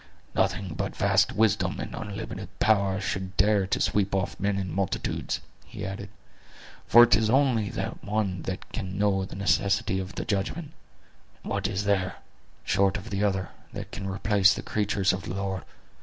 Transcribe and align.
"Nothing 0.33 0.73
but 0.73 0.95
vast 0.95 1.31
wisdom 1.33 1.79
and 1.79 1.93
unlimited 1.93 2.49
power 2.57 2.99
should 2.99 3.37
dare 3.37 3.67
to 3.67 3.79
sweep 3.79 4.15
off 4.15 4.39
men 4.39 4.57
in 4.57 4.73
multitudes," 4.73 5.41
he 5.63 5.85
added; 5.85 6.09
"for 6.87 7.03
it 7.03 7.15
is 7.15 7.29
only 7.29 7.69
the 7.69 7.89
one 8.01 8.41
that 8.45 8.67
can 8.71 8.97
know 8.97 9.25
the 9.25 9.35
necessity 9.35 9.99
of 9.99 10.15
the 10.15 10.25
judgment; 10.25 10.71
and 11.43 11.51
what 11.51 11.67
is 11.67 11.83
there, 11.83 12.15
short 12.63 12.97
of 12.97 13.11
the 13.11 13.23
other, 13.23 13.49
that 13.73 13.91
can 13.91 14.09
replace 14.09 14.55
the 14.55 14.63
creatures 14.63 15.13
of 15.13 15.21
the 15.25 15.35
Lord? 15.35 15.63